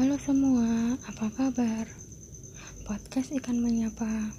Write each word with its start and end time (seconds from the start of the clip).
Halo 0.00 0.16
semua, 0.16 0.96
apa 0.96 1.28
kabar? 1.28 1.84
Podcast 2.88 3.36
Ikan 3.36 3.60
Menyapa. 3.60 4.32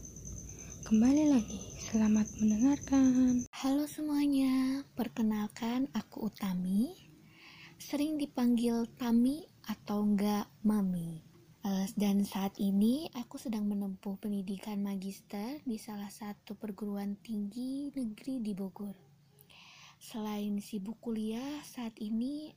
Kembali 0.90 1.38
lagi, 1.38 1.62
selamat 1.86 2.34
mendengarkan. 2.42 3.46
Halo 3.54 3.86
semuanya, 3.86 4.82
perkenalkan 4.98 5.86
aku 5.94 6.34
Utami. 6.34 6.98
Sering 7.78 8.18
dipanggil 8.18 8.90
Tami 8.98 9.46
atau 9.70 10.02
enggak 10.02 10.50
Mami. 10.66 11.22
Eh, 11.62 11.86
Dan 11.94 12.26
saat 12.26 12.58
ini 12.58 13.14
aku 13.14 13.38
sedang 13.38 13.70
menempuh 13.70 14.18
pendidikan 14.18 14.82
magister 14.82 15.62
di 15.62 15.78
salah 15.78 16.10
satu 16.10 16.58
perguruan 16.58 17.22
tinggi 17.22 17.94
negeri 17.94 18.42
di 18.42 18.58
Bogor. 18.58 18.98
Selain 20.02 20.58
sibuk 20.58 20.98
kuliah, 20.98 21.62
saat 21.62 21.94
ini 22.02 22.50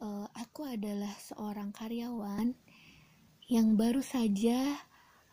eh, 0.00 0.26
aku 0.36 0.68
adalah 0.68 1.12
seorang 1.20 1.72
karyawan 1.72 2.52
yang 3.46 3.78
baru 3.78 4.02
saja 4.02 4.74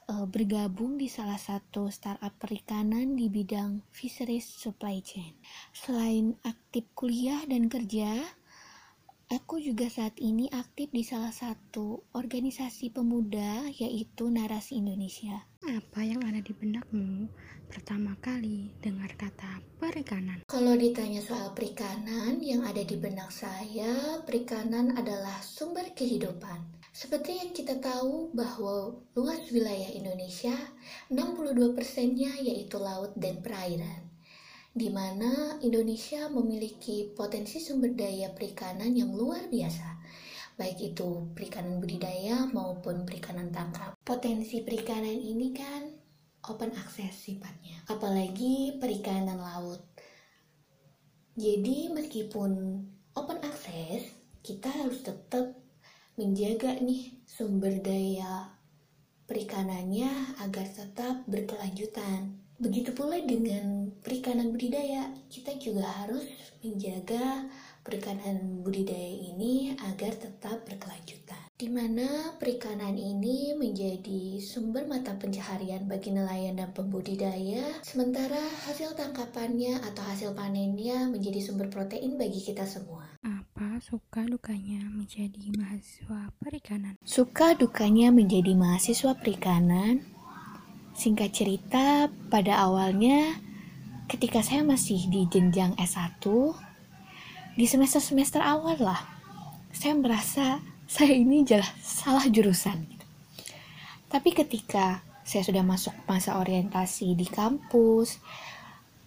eh, 0.10 0.26
bergabung 0.30 1.00
di 1.00 1.10
salah 1.10 1.40
satu 1.40 1.90
startup 1.90 2.36
perikanan 2.38 3.16
di 3.18 3.32
bidang 3.32 3.82
fisheries 3.90 4.46
supply 4.46 5.02
chain. 5.02 5.34
Selain 5.74 6.38
aktif 6.46 6.88
kuliah 6.94 7.42
dan 7.48 7.72
kerja, 7.72 8.22
aku 9.34 9.58
juga 9.58 9.90
saat 9.90 10.14
ini 10.22 10.46
aktif 10.54 10.94
di 10.94 11.02
salah 11.02 11.34
satu 11.34 12.06
organisasi 12.14 12.94
pemuda 12.94 13.66
yaitu 13.74 14.30
Narasi 14.30 14.78
Indonesia. 14.78 15.50
Apa 15.66 16.06
yang 16.06 16.22
ada 16.22 16.38
di 16.38 16.54
benakmu 16.54 17.26
pertama 17.66 18.14
kali 18.22 18.70
dengar 18.78 19.10
kata 19.18 19.64
perikanan? 19.82 20.46
Kalau 20.46 20.78
ditanya 20.78 21.18
soal 21.26 21.50
perikanan, 21.58 22.38
yang 22.46 22.62
ada 22.62 22.86
di 22.86 22.94
benak 22.94 23.34
saya, 23.34 24.22
perikanan 24.22 24.94
adalah 24.94 25.42
sumber 25.42 25.90
kehidupan. 25.98 26.84
Seperti 26.94 27.42
yang 27.42 27.52
kita 27.58 27.82
tahu 27.82 28.30
bahwa 28.38 28.94
luas 29.18 29.42
wilayah 29.50 29.90
Indonesia, 29.98 30.54
62%-nya 31.10 32.38
yaitu 32.38 32.78
laut 32.78 33.18
dan 33.18 33.42
perairan. 33.42 34.03
Di 34.74 34.90
mana 34.90 35.62
Indonesia 35.62 36.26
memiliki 36.34 37.14
potensi 37.14 37.62
sumber 37.62 37.94
daya 37.94 38.34
perikanan 38.34 38.90
yang 38.98 39.14
luar 39.14 39.46
biasa. 39.46 40.02
Baik 40.58 40.94
itu 40.94 41.30
perikanan 41.34 41.78
budidaya 41.78 42.50
maupun 42.50 43.06
perikanan 43.06 43.54
tangkap. 43.54 43.94
Potensi 44.02 44.66
perikanan 44.66 45.14
ini 45.14 45.54
kan 45.54 45.94
open 46.50 46.74
access 46.74 47.22
sifatnya. 47.22 47.86
Apalagi 47.86 48.82
perikanan 48.82 49.38
laut. 49.38 49.86
Jadi 51.38 51.90
meskipun 51.94 52.82
open 53.14 53.40
access, 53.46 54.06
kita 54.42 54.70
harus 54.74 55.06
tetap 55.06 55.54
menjaga 56.18 56.78
nih 56.82 57.18
sumber 57.26 57.78
daya 57.82 58.54
perikanannya 59.26 60.38
agar 60.46 60.68
tetap 60.70 61.26
berkelanjutan. 61.26 62.43
Begitu 62.62 62.94
pula 62.94 63.18
dengan 63.24 63.90
perikanan 64.04 64.54
budidaya, 64.54 65.10
kita 65.28 65.58
juga 65.58 65.86
harus 65.86 66.24
menjaga 66.62 67.50
perikanan 67.84 68.64
budidaya 68.64 69.36
ini 69.36 69.76
agar 69.76 70.16
tetap 70.16 70.64
berkelanjutan. 70.64 71.44
Di 71.54 71.68
mana 71.68 72.34
perikanan 72.40 72.96
ini 72.96 73.54
menjadi 73.56 74.40
sumber 74.40 74.88
mata 74.88 75.16
pencaharian 75.20 75.86
bagi 75.86 76.16
nelayan 76.16 76.58
dan 76.58 76.72
pembudidaya, 76.72 77.84
sementara 77.84 78.40
hasil 78.68 78.96
tangkapannya 78.96 79.84
atau 79.84 80.04
hasil 80.04 80.32
panennya 80.34 81.12
menjadi 81.12 81.44
sumber 81.44 81.68
protein 81.68 82.16
bagi 82.16 82.40
kita 82.40 82.64
semua. 82.64 83.06
Apa 83.24 83.80
suka 83.84 84.24
dukanya 84.26 84.88
menjadi 84.88 85.52
mahasiswa 85.56 86.32
perikanan? 86.40 86.96
Suka 87.04 87.54
dukanya 87.54 88.10
menjadi 88.10 88.56
mahasiswa 88.56 89.12
perikanan. 89.20 90.04
Singkat 90.94 91.30
cerita, 91.34 92.08
pada 92.30 92.62
awalnya 92.62 93.38
ketika 94.06 94.46
saya 94.46 94.62
masih 94.62 95.10
di 95.10 95.26
jenjang 95.26 95.74
S1, 95.76 96.22
di 97.58 97.66
semester-semester 97.66 98.42
awal 98.42 98.78
lah, 98.78 99.02
saya 99.74 99.98
merasa 99.98 100.62
saya 100.86 101.18
ini 101.18 101.42
jelas 101.42 101.74
salah 101.82 102.30
jurusan. 102.30 102.86
gitu. 102.86 103.06
Tapi 104.10 104.30
ketika 104.38 105.02
saya 105.26 105.42
sudah 105.42 105.66
masuk 105.66 105.96
masa 106.06 106.38
orientasi 106.38 107.18
di 107.18 107.26
kampus, 107.26 108.22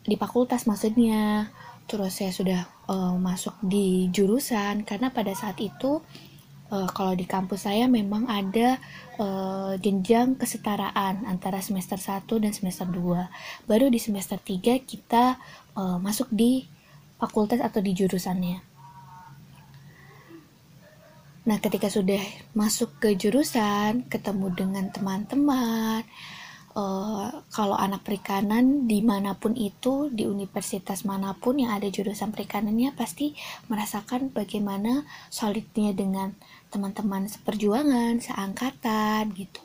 di 0.03 0.19
fakultas 0.19 0.67
maksudnya, 0.67 1.51
terus 1.87 2.19
saya 2.19 2.35
sudah 2.35 2.61
eh, 2.67 3.15
masuk 3.23 3.55
di 3.63 4.11
jurusan 4.11 4.83
karena 4.83 5.15
pada 5.15 5.31
saat 5.39 5.59
itu 5.63 6.03
eh, 6.73 6.89
kalau 6.95 7.13
di 7.15 7.27
kampus 7.29 7.67
saya 7.69 7.87
memang 7.91 8.27
ada 8.31 8.79
eh, 9.19 9.73
jenjang 9.81 10.39
kesetaraan 10.39 11.27
antara 11.27 11.59
semester 11.63 11.99
1 11.99 12.27
dan 12.43 12.53
semester 12.55 12.87
2. 12.89 13.67
Baru 13.71 13.87
di 13.91 13.99
semester 13.99 14.39
3 14.39 14.83
kita 14.83 15.39
eh, 15.77 15.99
masuk 16.03 16.31
di 16.33 16.67
fakultas 17.17 17.61
atau 17.65 17.81
di 17.81 17.93
jurusannya. 17.97 18.77
Nah, 21.47 21.63
ketika 21.63 21.87
sudah 21.87 22.19
masuk 22.59 22.99
ke 22.99 23.15
jurusan, 23.15 24.03
ketemu 24.11 24.51
dengan 24.51 24.91
teman-teman, 24.91 26.03
eh, 26.77 27.29
kalau 27.49 27.77
anak 27.77 28.05
perikanan 28.05 28.85
di 28.85 29.01
mana 29.01 29.33
pun 29.35 29.57
itu, 29.57 30.13
di 30.13 30.29
universitas 30.29 31.09
mana 31.09 31.33
pun 31.33 31.57
yang 31.57 31.73
ada 31.73 31.89
jurusan 31.89 32.31
perikanannya, 32.37 32.93
pasti 32.93 33.33
merasakan 33.73 34.29
bagaimana 34.31 35.09
solidnya 35.33 35.97
dengan 35.97 36.37
teman-teman 36.69 37.27
seperjuangan, 37.33 38.21
seangkatan, 38.21 39.33
gitu. 39.33 39.65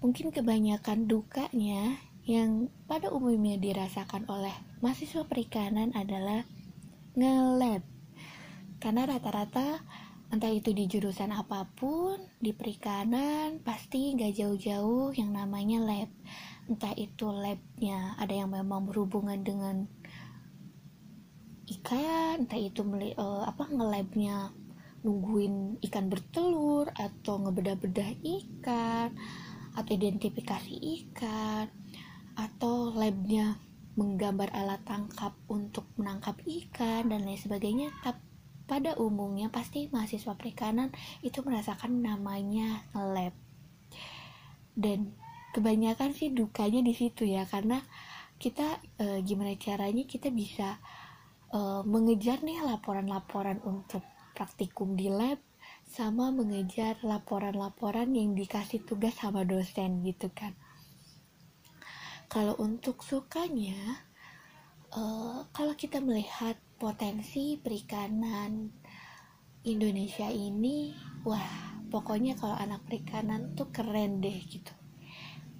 Mungkin 0.00 0.32
kebanyakan 0.32 1.04
dukanya 1.04 2.00
yang 2.24 2.72
pada 2.88 3.10
umumnya 3.10 3.58
dirasakan 3.60 4.24
oleh 4.30 4.54
mahasiswa 4.80 5.26
perikanan 5.26 5.92
adalah 5.92 6.46
nge-lab 7.18 7.82
karena 8.80 9.02
rata-rata 9.04 9.84
entah 10.30 10.50
itu 10.50 10.70
di 10.70 10.86
jurusan 10.86 11.34
apa 11.34 11.66
pun 11.74 12.14
di 12.38 12.54
perikanan 12.54 13.58
pasti 13.66 14.14
gak 14.14 14.38
jauh-jauh 14.38 15.10
yang 15.18 15.34
namanya 15.34 15.82
lab. 15.82 16.10
Entah 16.70 16.94
itu 16.94 17.26
labnya 17.34 18.14
ada 18.14 18.30
yang 18.30 18.54
memang 18.54 18.86
berhubungan 18.86 19.42
dengan 19.42 19.90
ikan 21.70 22.46
entah 22.46 22.58
itu 22.58 22.82
eh, 23.02 23.42
apa 23.46 23.66
ngelabnya 23.70 24.54
nungguin 25.02 25.82
ikan 25.90 26.06
bertelur 26.06 26.90
atau 26.94 27.42
ngebedah-bedah 27.46 28.10
ikan 28.22 29.14
atau 29.74 29.92
identifikasi 29.94 30.74
ikan 30.78 31.66
atau 32.38 32.94
labnya 32.94 33.58
menggambar 33.98 34.50
alat 34.54 34.82
tangkap 34.86 35.34
untuk 35.50 35.86
menangkap 35.98 36.38
ikan 36.46 37.10
dan 37.10 37.26
lain 37.26 37.38
sebagainya 37.38 37.90
tapi 38.06 38.29
pada 38.70 38.94
umumnya 38.94 39.50
pasti 39.50 39.90
mahasiswa 39.90 40.38
perikanan 40.38 40.94
itu 41.26 41.42
merasakan 41.42 42.06
namanya 42.06 42.86
lab 42.94 43.34
dan 44.78 45.10
kebanyakan 45.50 46.14
sih 46.14 46.30
dukanya 46.30 46.86
di 46.86 46.94
situ 46.94 47.26
ya 47.26 47.42
karena 47.50 47.82
kita 48.38 48.78
e, 49.02 49.26
gimana 49.26 49.58
caranya 49.58 50.06
kita 50.06 50.30
bisa 50.30 50.78
e, 51.50 51.82
mengejar 51.82 52.46
nih 52.46 52.62
laporan-laporan 52.62 53.58
untuk 53.66 54.06
praktikum 54.38 54.94
di 54.94 55.10
lab 55.10 55.42
sama 55.90 56.30
mengejar 56.30 57.02
laporan-laporan 57.02 58.14
yang 58.14 58.38
dikasih 58.38 58.86
tugas 58.86 59.18
sama 59.18 59.42
dosen 59.42 60.06
gitu 60.06 60.30
kan. 60.30 60.54
Kalau 62.30 62.54
untuk 62.62 63.02
sukanya 63.02 64.06
uh, 64.94 65.46
kalau 65.50 65.74
kita 65.74 65.98
melihat 65.98 66.54
potensi 66.80 67.60
perikanan 67.60 68.72
Indonesia 69.68 70.32
ini, 70.32 70.96
wah, 71.28 71.76
pokoknya 71.92 72.32
kalau 72.40 72.56
anak 72.56 72.88
perikanan 72.88 73.52
tuh 73.52 73.68
keren 73.68 74.24
deh 74.24 74.40
gitu. 74.48 74.72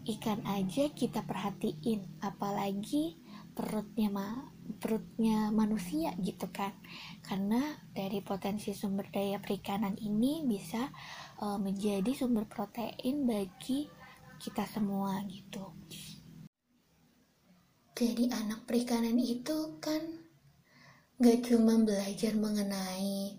Ikan 0.08 0.48
aja 0.48 0.88
kita 0.88 1.20
perhatiin, 1.28 2.24
apalagi 2.24 3.20
perutnya 3.52 4.08
ma 4.08 4.48
perutnya 4.80 5.52
manusia 5.52 6.16
gitu 6.16 6.48
kan. 6.48 6.72
Karena 7.20 7.60
dari 7.92 8.24
potensi 8.24 8.72
sumber 8.72 9.12
daya 9.12 9.36
perikanan 9.36 10.00
ini 10.00 10.40
bisa 10.48 10.88
uh, 11.44 11.60
menjadi 11.60 12.16
sumber 12.16 12.48
protein 12.48 13.28
bagi 13.28 13.84
kita 14.40 14.64
semua 14.64 15.20
gitu. 15.28 15.68
Jadi 17.92 18.32
anak 18.32 18.64
perikanan 18.64 19.20
itu 19.20 19.76
kan 19.76 20.19
gak 21.20 21.44
cuma 21.44 21.76
belajar 21.84 22.32
mengenai 22.32 23.36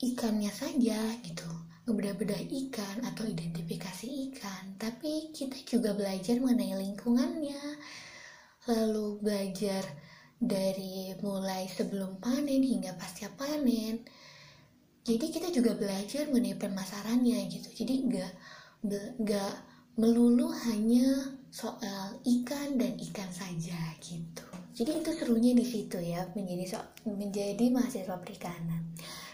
ikannya 0.00 0.48
saja 0.48 0.98
gitu 1.20 1.46
ngebedah-bedah 1.82 2.40
ikan 2.46 3.02
atau 3.04 3.26
identifikasi 3.26 4.06
ikan 4.30 4.78
tapi 4.78 5.34
kita 5.34 5.58
juga 5.66 5.92
belajar 5.98 6.38
mengenai 6.38 6.78
lingkungannya. 6.78 7.62
Lalu 8.70 9.18
belajar 9.18 9.82
dari 10.38 11.10
mulai 11.20 11.66
sebelum 11.66 12.22
panen 12.22 12.62
hingga 12.62 12.94
pasca 12.94 13.28
panen. 13.34 14.06
Jadi 15.02 15.26
kita 15.34 15.50
juga 15.50 15.74
belajar 15.74 16.30
mengenai 16.30 16.54
pemasarannya 16.54 17.38
gitu. 17.50 17.68
Jadi 17.82 17.94
nggak 18.06 18.32
nggak 19.18 19.54
melulu 19.98 20.54
hanya 20.70 21.34
soal 21.50 22.16
ikan 22.22 22.78
dan 22.78 22.94
ikan 22.96 23.28
saja 23.28 23.76
gitu 24.00 24.51
jadi 24.72 25.04
itu 25.04 25.10
serunya 25.12 25.52
di 25.52 25.64
situ 25.68 26.00
ya 26.00 26.24
menjadi 26.32 26.64
so 26.64 26.80
menjadi 27.04 27.68
mahasiswa 27.68 28.16
perikanan. 28.16 28.88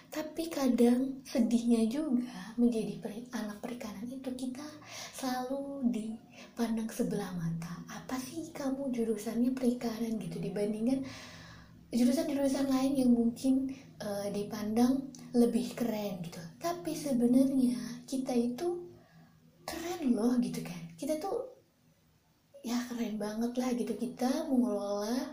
Tapi 0.09 0.49
kadang 0.49 1.21
sedihnya 1.23 1.85
juga 1.85 2.57
menjadi 2.57 2.97
peri, 2.99 3.29
anak 3.31 3.61
perikanan 3.61 4.09
itu 4.09 4.31
kita 4.35 4.65
selalu 5.13 5.85
dipandang 5.93 6.89
sebelah 6.89 7.29
mata. 7.37 7.85
Apa 7.93 8.17
sih 8.17 8.49
kamu 8.51 8.89
jurusannya 8.89 9.53
perikanan 9.53 10.17
gitu? 10.17 10.41
Dibandingkan 10.41 11.05
jurusan-jurusan 11.93 12.73
lain 12.73 12.93
yang 13.05 13.13
mungkin 13.13 13.69
uh, 14.01 14.27
dipandang 14.33 15.13
lebih 15.37 15.77
keren 15.77 16.25
gitu. 16.25 16.41
Tapi 16.57 16.97
sebenarnya 16.97 17.77
kita 18.09 18.33
itu 18.33 18.89
keren 19.69 20.17
loh 20.17 20.35
gitu 20.41 20.65
kan. 20.65 20.83
Kita 20.97 21.21
tuh 21.21 21.58
ya 22.69 22.79
keren 22.93 23.17
banget 23.17 23.53
lah 23.57 23.71
gitu. 23.73 23.97
Kita 23.97 24.45
mengelola 24.53 25.33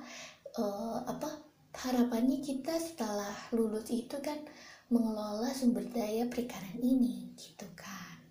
uh, 0.56 1.04
apa 1.04 1.44
harapannya 1.76 2.40
kita 2.40 2.80
setelah 2.80 3.36
lulus 3.52 3.92
itu 3.92 4.16
kan 4.24 4.40
mengelola 4.88 5.52
sumber 5.52 5.84
daya 5.92 6.24
perikanan 6.32 6.80
ini 6.80 7.36
gitu 7.36 7.68
kan. 7.76 8.24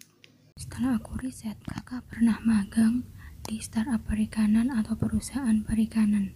Setelah 0.56 0.96
aku 0.96 1.20
riset 1.20 1.60
kakak 1.68 2.08
pernah 2.08 2.40
magang 2.40 3.04
di 3.44 3.60
startup 3.60 4.00
perikanan 4.08 4.72
atau 4.72 4.96
perusahaan 4.96 5.60
perikanan. 5.60 6.32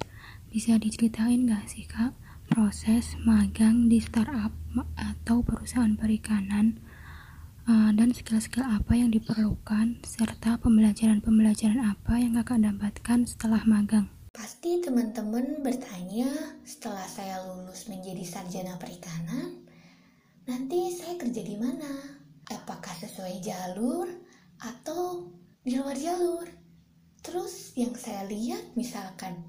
Bisa 0.52 0.76
diceritain 0.76 1.48
gak 1.48 1.64
sih 1.72 1.88
kak 1.88 2.12
proses 2.48 3.16
magang 3.24 3.88
di 3.88 4.00
startup 4.00 4.52
atau 4.96 5.40
perusahaan 5.40 5.96
perikanan 5.96 6.80
uh, 7.68 7.90
dan 7.92 8.10
skill-skill 8.16 8.64
apa 8.64 8.96
yang 8.96 9.12
diperlukan 9.12 10.00
serta 10.02 10.56
pembelajaran-pembelajaran 10.64 11.84
apa 11.84 12.16
yang 12.16 12.34
kakak 12.40 12.64
dapatkan 12.64 13.28
setelah 13.28 13.62
magang 13.68 14.08
Pasti 14.38 14.78
teman-teman 14.78 15.66
bertanya 15.66 16.30
setelah 16.62 17.02
saya 17.10 17.42
lulus 17.42 17.90
menjadi 17.90 18.22
sarjana 18.22 18.78
perikanan, 18.78 19.66
nanti 20.46 20.94
saya 20.94 21.18
kerja 21.18 21.42
di 21.42 21.58
mana? 21.58 21.90
Apakah 22.46 22.94
sesuai 23.02 23.42
jalur 23.42 24.06
atau 24.62 25.26
di 25.66 25.74
luar 25.74 25.98
jalur? 25.98 26.46
Terus 27.18 27.74
yang 27.74 27.98
saya 27.98 28.30
lihat 28.30 28.62
misalkan 28.78 29.42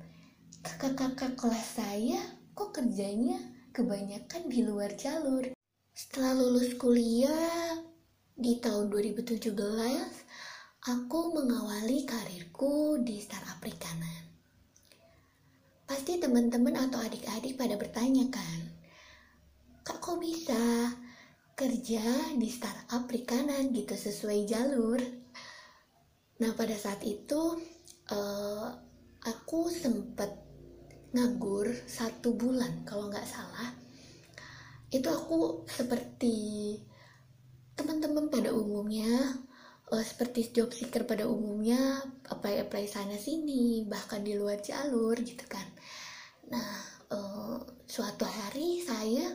kakak-kakak 0.66 1.38
kelas 1.38 1.78
saya 1.78 2.20
kok 2.58 2.74
kerjanya 2.74 3.38
kebanyakan 3.70 4.50
di 4.50 4.66
luar 4.66 4.90
jalur. 4.98 5.54
Setelah 5.94 6.34
lulus 6.34 6.74
kuliah 6.82 7.89
di 8.40 8.64
tahun 8.64 8.88
2017, 8.88 9.52
aku 10.88 11.20
mengawali 11.36 12.08
karirku 12.08 13.04
di 13.04 13.20
startup 13.20 13.60
perikanan. 13.60 14.24
Pasti 15.84 16.24
teman-teman 16.24 16.88
atau 16.88 17.04
adik-adik 17.04 17.60
pada 17.60 17.76
bertanya 17.76 18.32
kan, 18.32 18.60
kak 19.84 20.00
kok 20.00 20.24
bisa 20.24 20.96
kerja 21.60 22.32
di 22.40 22.48
startup 22.48 23.04
perikanan 23.04 23.76
gitu 23.76 23.92
sesuai 23.92 24.48
jalur 24.48 24.96
nah 26.40 26.56
pada 26.56 26.72
saat 26.72 27.04
itu 27.04 27.60
uh, 28.16 28.68
aku 29.28 29.68
sempet 29.68 30.32
nganggur 31.12 31.68
satu 31.84 32.32
bulan 32.32 32.88
kalau 32.88 33.12
nggak 33.12 33.28
salah 33.28 33.76
itu 34.88 35.04
aku 35.12 35.68
seperti 35.68 36.38
teman-teman 37.80 38.28
pada 38.28 38.52
umumnya 38.52 39.40
uh, 39.88 40.04
seperti 40.04 40.52
job 40.52 40.76
seeker 40.76 41.08
pada 41.08 41.24
umumnya 41.24 42.04
apply 42.28 42.68
apply 42.68 42.84
sana 42.92 43.16
sini 43.16 43.88
bahkan 43.88 44.20
di 44.20 44.36
luar 44.36 44.60
jalur 44.60 45.16
gitu 45.24 45.48
kan 45.48 45.66
nah 46.52 46.76
uh, 47.16 47.58
suatu 47.88 48.28
hari 48.28 48.84
saya 48.84 49.32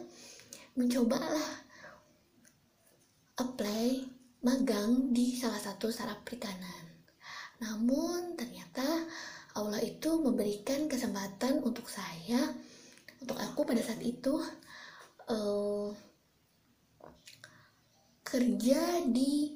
mencobalah 0.77 1.65
apply 3.41 4.15
magang 4.45 5.11
di 5.11 5.35
salah 5.35 5.59
satu 5.59 5.89
sarap 5.89 6.23
perikanan. 6.23 6.85
Namun 7.65 8.37
ternyata 8.37 8.85
Allah 9.57 9.81
itu 9.81 10.21
memberikan 10.21 10.85
kesempatan 10.85 11.65
untuk 11.65 11.89
saya, 11.89 12.53
untuk 13.25 13.41
aku 13.41 13.65
pada 13.65 13.81
saat 13.81 14.03
itu 14.05 14.37
uh, 15.33 15.89
kerja 18.35 18.99
di 19.07 19.55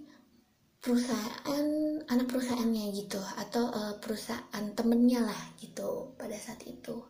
perusahaan 0.78 1.66
anak 2.06 2.30
perusahaannya 2.30 2.94
gitu 2.94 3.19
atau 3.19 3.75
uh, 3.75 3.98
perusahaan 3.98 4.64
temennya 4.78 5.26
lah 5.26 5.42
gitu 5.58 6.14
pada 6.14 6.38
saat 6.38 6.62
itu 6.62 7.02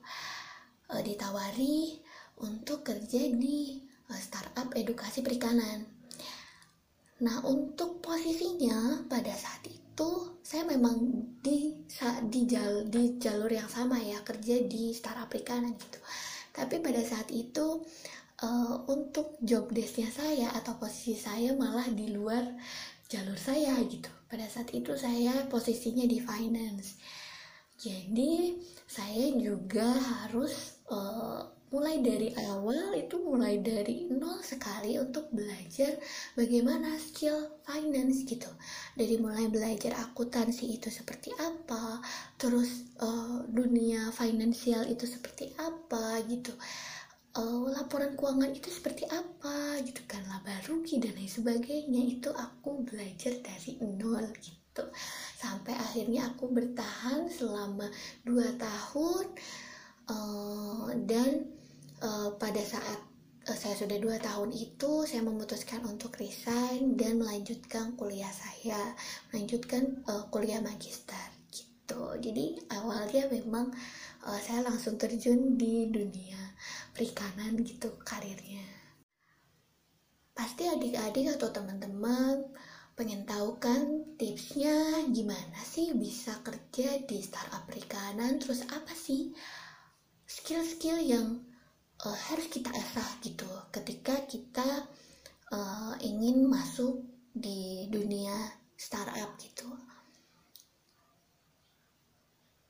uh, 0.89 1.03
ditawari 1.05 2.01
untuk 2.41 2.89
kerja 2.89 3.21
di 3.37 3.85
startup 4.17 4.73
edukasi 4.73 5.21
perikanan. 5.21 5.85
Nah, 7.21 7.45
untuk 7.45 8.01
posisinya 8.01 9.05
pada 9.05 9.37
saat 9.37 9.61
itu 9.69 10.41
saya 10.41 10.65
memang 10.65 10.97
di 11.45 11.85
di 12.33 12.41
jalur, 12.49 12.89
di 12.89 13.21
jalur 13.21 13.53
yang 13.53 13.69
sama 13.69 14.01
ya, 14.01 14.25
kerja 14.25 14.65
di 14.65 14.97
startup 14.97 15.29
perikanan 15.29 15.77
gitu. 15.77 16.01
Tapi 16.57 16.81
pada 16.81 17.05
saat 17.05 17.29
itu 17.29 17.85
uh, 18.43 18.87
untuk 18.91 19.39
job 19.43 19.71
desknya 19.75 20.11
saya 20.11 20.49
atau 20.55 20.79
posisi 20.79 21.19
saya 21.19 21.55
malah 21.55 21.87
di 21.91 22.11
luar 22.13 22.45
jalur 23.09 23.39
saya 23.39 23.79
gitu. 23.89 24.11
Pada 24.29 24.45
saat 24.47 24.71
itu 24.77 24.93
saya 24.95 25.49
posisinya 25.49 26.05
di 26.05 26.21
finance. 26.21 27.01
Jadi 27.79 28.59
saya 28.85 29.31
juga 29.39 29.87
harus 29.95 30.83
uh, 30.91 31.47
mulai 31.69 32.01
dari 32.01 32.33
awal 32.49 32.97
itu 32.97 33.21
mulai 33.21 33.61
dari 33.61 34.09
nol 34.09 34.41
sekali 34.41 34.97
untuk 34.97 35.29
belajar 35.29 36.01
bagaimana 36.33 36.97
skill 36.97 37.61
finance 37.61 38.25
gitu 38.25 38.49
dari 38.97 39.21
mulai 39.21 39.53
belajar 39.53 40.01
akuntansi 40.01 40.81
itu 40.81 40.89
seperti 40.89 41.29
apa 41.37 42.01
terus 42.41 42.89
uh, 43.05 43.45
dunia 43.53 44.09
finansial 44.17 44.89
itu 44.89 45.05
seperti 45.05 45.53
apa 45.61 46.25
gitu 46.25 46.57
uh, 47.39 47.71
laporan 47.71 48.19
keuangan 48.19 48.51
itu 48.51 48.69
seperti 48.69 49.07
apa 49.07 49.79
gitu 49.87 50.03
kan 50.11 50.21
laba 50.27 50.59
rugi 50.67 50.99
dan 50.99 51.15
lain 51.15 51.31
sebagainya. 51.31 52.03
Itu 52.19 52.35
aku 52.35 52.83
belajar 52.83 53.39
dari 53.39 53.79
nol 53.79 54.27
gitu. 54.43 54.85
Sampai 55.39 55.79
akhirnya 55.79 56.35
aku 56.35 56.51
bertahan 56.51 57.31
selama 57.31 57.87
dua 58.27 58.51
tahun 58.59 59.27
uh, 60.11 60.91
dan 61.07 61.47
uh, 62.03 62.35
pada 62.35 62.63
saat 62.67 63.07
saya 63.49 63.81
sudah 63.81 63.97
dua 63.97 64.21
tahun 64.21 64.53
itu 64.53 65.09
saya 65.09 65.25
memutuskan 65.25 65.81
untuk 65.89 66.21
resign 66.21 67.01
dan 67.01 67.17
melanjutkan 67.17 67.97
kuliah 67.97 68.29
saya 68.29 68.93
melanjutkan 69.33 70.05
uh, 70.05 70.29
kuliah 70.29 70.61
magister 70.61 71.33
gitu. 71.49 72.13
Jadi 72.21 72.61
awalnya 72.77 73.25
memang 73.33 73.73
uh, 74.29 74.41
saya 74.45 74.61
langsung 74.69 75.01
terjun 75.01 75.57
di 75.57 75.89
dunia 75.89 76.48
perikanan 76.95 77.59
gitu 77.63 77.95
karirnya 78.05 78.67
pasti 80.33 80.71
adik-adik 80.71 81.35
atau 81.35 81.51
teman-teman 81.51 82.47
pengen 82.99 83.23
tahu 83.27 83.59
kan 83.63 84.07
tipsnya 84.19 85.07
gimana 85.15 85.59
sih 85.63 85.95
bisa 85.95 86.35
kerja 86.43 87.03
di 87.07 87.23
startup 87.23 87.67
perikanan 87.67 88.43
terus 88.43 88.67
apa 88.67 88.91
sih 88.95 89.31
skill-skill 90.27 90.99
yang 90.99 91.43
uh, 92.05 92.19
harus 92.31 92.47
kita 92.51 92.71
asah 92.71 93.11
gitu 93.23 93.47
ketika 93.75 94.15
kita 94.27 94.87
uh, 95.51 95.95
ingin 96.03 96.47
masuk 96.47 97.03
di 97.35 97.87
dunia 97.91 98.35
startup 98.79 99.35
gitu. 99.39 99.67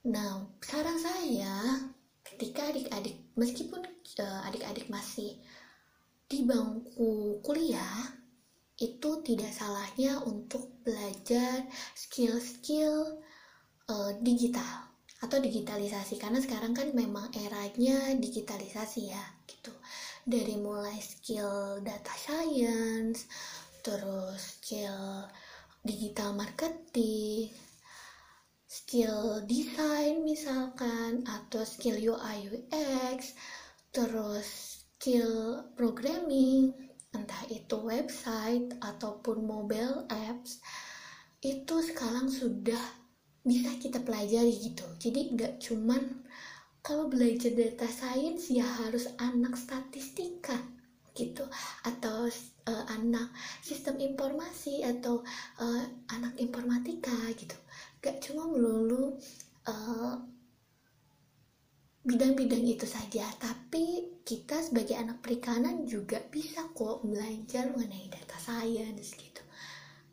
Nah, 0.09 0.49
saran 0.64 0.97
saya 0.97 1.85
ketika 2.38 2.71
adik-adik 2.71 3.18
meskipun 3.35 3.83
uh, 4.23 4.47
adik-adik 4.47 4.87
masih 4.87 5.35
di 6.30 6.47
bangku 6.47 7.42
kuliah 7.42 8.14
itu 8.78 9.11
tidak 9.26 9.50
salahnya 9.50 10.23
untuk 10.23 10.71
belajar 10.87 11.66
skill-skill 11.99 13.18
uh, 13.90 14.14
digital 14.23 14.87
atau 15.18 15.42
digitalisasi. 15.42 16.14
Karena 16.14 16.38
sekarang 16.38 16.78
kan 16.78 16.95
memang 16.95 17.26
eranya 17.35 18.14
digitalisasi 18.14 19.11
ya 19.11 19.25
gitu. 19.50 19.75
Dari 20.23 20.54
mulai 20.62 21.02
skill 21.02 21.83
data 21.83 22.14
science 22.14 23.26
terus 23.83 24.62
skill 24.62 25.26
digital 25.83 26.38
marketing 26.38 27.50
skill 28.69 29.49
design 29.49 30.29
misalkan 30.29 31.25
atau 31.25 31.65
skill 31.65 31.97
UI 31.97 32.53
UX 32.53 33.33
terus 33.89 34.47
skill 35.01 35.65
programming 35.73 36.77
entah 37.17 37.49
itu 37.49 37.81
website 37.81 38.69
ataupun 38.85 39.41
mobile 39.41 40.05
apps 40.13 40.61
itu 41.41 41.81
sekarang 41.81 42.29
sudah 42.29 42.81
bisa 43.41 43.73
kita 43.81 44.05
pelajari 44.05 44.53
gitu. 44.53 44.85
Jadi 45.01 45.33
nggak 45.33 45.65
cuman 45.65 46.29
kalau 46.85 47.09
belajar 47.09 47.57
data 47.57 47.89
science 47.89 48.53
ya 48.53 48.69
harus 48.69 49.09
anak 49.17 49.57
statistika 49.57 50.61
gitu 51.17 51.43
atau 51.83 52.31
uh, 52.71 52.85
anak 52.95 53.33
sistem 53.65 53.99
informasi 53.99 54.87
atau 54.87 55.27
uh, 55.59 55.83
anak 56.15 56.39
informatika 56.39 57.17
gitu 57.35 57.59
gak 57.99 58.23
cuma 58.23 58.47
melulu 58.47 59.19
uh, 59.67 60.14
bidang-bidang 62.09 62.64
itu 62.64 62.87
saja 62.88 63.26
tapi 63.37 64.17
kita 64.23 64.61
sebagai 64.64 64.97
anak 64.97 65.21
perikanan 65.21 65.85
juga 65.85 66.23
bisa 66.33 66.64
kok 66.73 67.05
belajar 67.05 67.69
mengenai 67.73 68.09
data 68.09 68.37
science 68.37 69.17
gitu. 69.17 69.43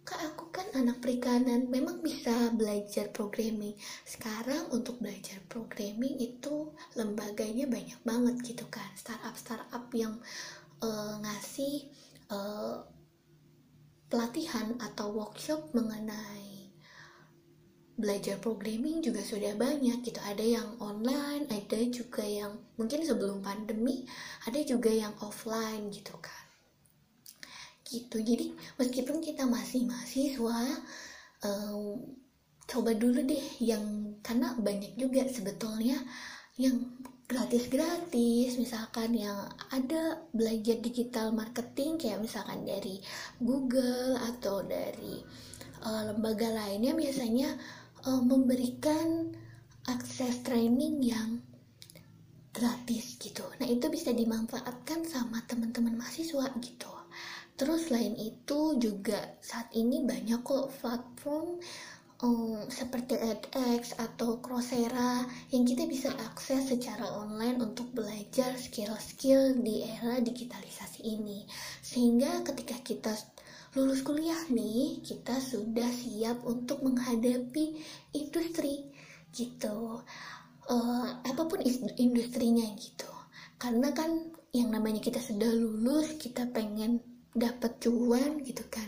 Kak 0.06 0.22
aku 0.22 0.54
kan 0.54 0.70
anak 0.78 1.02
perikanan 1.02 1.66
memang 1.66 1.98
bisa 2.00 2.54
belajar 2.54 3.10
programming. 3.10 3.74
Sekarang 4.06 4.70
untuk 4.70 5.02
belajar 5.02 5.42
programming 5.50 6.16
itu 6.22 6.70
lembaganya 6.94 7.66
banyak 7.66 8.00
banget 8.06 8.36
gitu 8.54 8.66
kan 8.70 8.86
startup 8.94 9.34
startup 9.34 9.90
yang 9.98 10.22
uh, 10.86 11.18
ngasih 11.26 11.90
uh, 12.30 12.86
pelatihan 14.08 14.78
atau 14.80 15.12
workshop 15.12 15.74
mengenai 15.74 16.55
belajar 17.96 18.36
programming 18.44 19.00
juga 19.00 19.24
sudah 19.24 19.56
banyak 19.56 20.04
gitu. 20.04 20.20
Ada 20.20 20.44
yang 20.44 20.68
online 20.84 21.48
ada 21.48 21.80
juga 21.88 22.24
yang 22.24 22.60
mungkin 22.76 23.08
sebelum 23.08 23.40
pandemi 23.40 24.04
ada 24.44 24.60
juga 24.64 24.92
yang 24.92 25.16
offline 25.24 25.88
gitu 25.92 26.16
kan. 26.20 26.44
Gitu. 27.88 28.18
Jadi 28.20 28.52
meskipun 28.76 29.24
kita 29.24 29.48
masih 29.48 29.88
mahasiswa 29.88 30.60
um, 31.48 32.04
coba 32.66 32.92
dulu 32.98 33.24
deh 33.24 33.46
yang 33.62 34.18
karena 34.26 34.58
banyak 34.58 34.98
juga 35.00 35.24
sebetulnya 35.32 35.96
yang 36.60 36.76
gratis-gratis. 37.32 38.60
Misalkan 38.60 39.16
yang 39.16 39.48
ada 39.72 40.20
belajar 40.36 40.84
digital 40.84 41.32
marketing 41.32 41.96
kayak 41.96 42.20
misalkan 42.20 42.68
dari 42.68 43.00
Google 43.40 44.20
atau 44.20 44.62
dari 44.68 45.24
uh, 45.86 46.12
lembaga 46.12 46.50
lainnya 46.52 46.92
biasanya 46.98 47.54
uh, 48.06 48.22
memberikan 48.22 49.34
akses 49.86 50.42
training 50.42 51.02
yang 51.02 51.42
gratis 52.56 53.20
gitu. 53.20 53.44
Nah, 53.60 53.68
itu 53.68 53.92
bisa 53.92 54.16
dimanfaatkan 54.16 55.04
sama 55.04 55.44
teman-teman 55.44 56.00
mahasiswa 56.00 56.48
gitu. 56.64 56.92
Terus 57.56 57.88
selain 57.88 58.16
itu 58.16 58.80
juga 58.80 59.40
saat 59.40 59.72
ini 59.76 60.04
banyak 60.04 60.44
kok 60.44 60.72
platform 60.80 61.60
um, 62.24 62.64
seperti 62.68 63.16
edX 63.16 63.96
atau 63.96 64.40
Coursera 64.40 65.24
yang 65.52 65.64
kita 65.64 65.88
bisa 65.88 66.12
akses 66.32 66.68
secara 66.72 67.08
online 67.16 67.60
untuk 67.60 67.92
belajar 67.96 68.56
skill-skill 68.60 69.60
di 69.60 69.88
era 69.88 70.20
digitalisasi 70.20 71.04
ini. 71.04 71.48
Sehingga 71.80 72.44
ketika 72.44 72.76
kita 72.84 73.14
lulus 73.76 74.02
kuliah 74.02 74.40
nih, 74.50 75.04
kita 75.04 75.38
sudah 75.38 75.92
siap 75.92 76.42
untuk 76.48 76.82
menghadapi 76.82 77.80
industri 78.16 78.90
gitu. 79.36 80.02
Uh, 80.66 81.10
apa 81.22 81.46
pun 81.46 81.62
industrinya 82.00 82.66
gitu. 82.80 83.12
Karena 83.62 83.94
kan 83.94 84.34
yang 84.56 84.74
namanya 84.74 85.04
kita 85.04 85.22
sudah 85.22 85.52
lulus, 85.52 86.18
kita 86.18 86.48
pengen 86.50 87.04
dapat 87.36 87.84
cuan 87.84 88.40
gitu 88.48 88.64
kan 88.72 88.88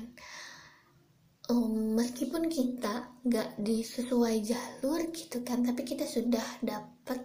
um, 1.52 1.96
meskipun 1.96 2.48
kita 2.48 3.12
nggak 3.24 3.60
di 3.60 3.84
sesuai 3.84 4.44
jalur 4.44 5.12
gitu 5.12 5.44
kan 5.44 5.64
tapi 5.64 5.84
kita 5.84 6.08
sudah 6.08 6.44
dapat 6.64 7.20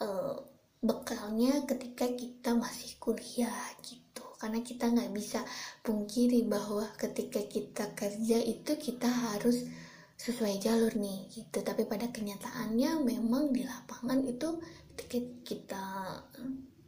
uh, 0.00 0.36
bekalnya 0.82 1.62
ketika 1.68 2.10
kita 2.12 2.52
masih 2.56 2.96
kuliah 2.98 3.60
gitu 3.84 4.01
karena 4.42 4.58
kita 4.58 4.90
nggak 4.90 5.14
bisa 5.14 5.46
pungkiri 5.86 6.42
bahwa 6.50 6.82
ketika 6.98 7.38
kita 7.46 7.94
kerja 7.94 8.42
itu 8.42 8.74
kita 8.74 9.06
harus 9.06 9.70
sesuai 10.18 10.58
jalur 10.58 10.90
nih 10.98 11.30
gitu. 11.30 11.62
Tapi 11.62 11.86
pada 11.86 12.10
kenyataannya 12.10 13.06
memang 13.06 13.54
di 13.54 13.62
lapangan 13.62 14.18
itu 14.26 14.58
ketika 14.98 15.18
kita 15.46 15.86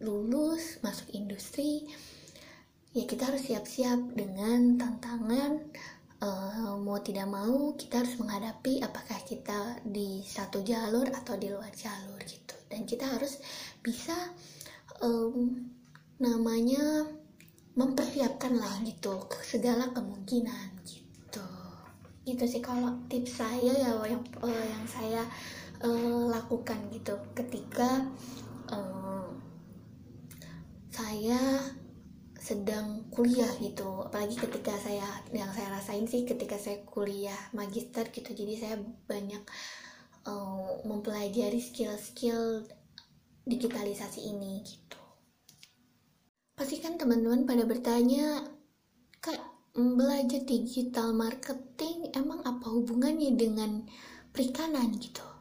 lulus 0.02 0.82
masuk 0.82 1.14
industri 1.14 1.86
ya 2.90 3.06
kita 3.06 3.30
harus 3.30 3.46
siap-siap 3.46 4.18
dengan 4.18 4.74
tantangan 4.74 5.62
uh, 6.22 6.74
mau 6.78 6.98
tidak 7.02 7.30
mau 7.30 7.74
kita 7.78 8.02
harus 8.02 8.18
menghadapi 8.18 8.82
apakah 8.82 9.18
kita 9.22 9.78
di 9.86 10.26
satu 10.26 10.62
jalur 10.66 11.06
atau 11.14 11.38
di 11.38 11.54
luar 11.54 11.70
jalur 11.70 12.18
gitu. 12.26 12.54
Dan 12.66 12.82
kita 12.82 13.06
harus 13.06 13.38
bisa 13.78 14.14
um, 15.02 15.70
namanya 16.18 17.06
mempersiapkan 17.74 18.54
lah 18.54 18.78
gitu 18.86 19.26
segala 19.42 19.90
kemungkinan 19.90 20.78
gitu. 20.86 21.46
Gitu 22.22 22.44
sih 22.46 22.62
kalau 22.62 22.94
tips 23.10 23.42
saya 23.42 23.74
ya 23.74 23.92
yang 24.06 24.22
uh, 24.40 24.64
yang 24.70 24.86
saya 24.86 25.22
uh, 25.82 26.30
lakukan 26.30 26.78
gitu. 26.94 27.18
Ketika 27.34 28.06
uh, 28.70 29.26
saya 30.94 31.58
sedang 32.38 33.10
kuliah 33.10 33.50
gitu. 33.58 34.06
Apalagi 34.06 34.38
ketika 34.38 34.78
saya 34.78 35.04
yang 35.34 35.50
saya 35.50 35.74
rasain 35.74 36.06
sih 36.06 36.22
ketika 36.22 36.54
saya 36.54 36.78
kuliah 36.86 37.50
magister 37.50 38.06
gitu. 38.14 38.30
Jadi 38.30 38.54
saya 38.54 38.78
banyak 39.10 39.42
uh, 40.30 40.78
mempelajari 40.86 41.58
skill-skill 41.58 42.70
digitalisasi 43.44 44.30
ini 44.30 44.64
gitu 44.64 44.83
pasti 46.54 46.78
kan 46.78 46.94
teman-teman 46.98 47.46
pada 47.46 47.66
bertanya 47.66 48.46
kak 49.18 49.42
belajar 49.74 50.42
digital 50.46 51.10
marketing 51.14 52.10
emang 52.14 52.42
apa 52.46 52.66
hubungannya 52.70 53.34
dengan 53.34 53.86
perikanan 54.30 54.94
gitu 54.98 55.34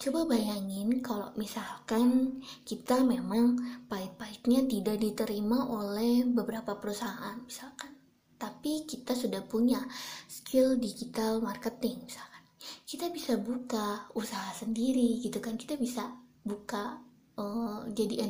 Coba 0.00 0.24
bayangin 0.24 1.04
kalau 1.04 1.28
misalkan 1.36 2.40
kita 2.64 3.04
memang 3.04 3.60
pahit-pahitnya 3.84 4.64
tidak 4.64 4.96
diterima 4.96 5.68
oleh 5.68 6.24
beberapa 6.24 6.72
perusahaan 6.80 7.36
misalkan. 7.44 7.92
Tapi 8.40 8.88
kita 8.88 9.12
sudah 9.12 9.44
punya 9.44 9.76
skill 10.24 10.80
digital 10.80 11.44
marketing 11.44 12.00
misalkan. 12.08 12.40
Kita 12.88 13.12
bisa 13.12 13.36
buka 13.36 14.08
usaha 14.16 14.48
sendiri 14.56 15.20
gitu 15.20 15.36
kan. 15.36 15.60
Kita 15.60 15.76
bisa 15.76 16.08
buka 16.48 16.96
uh, 17.36 17.84
jadi 17.92 18.24